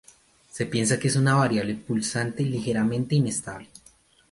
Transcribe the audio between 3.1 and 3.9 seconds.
inestable.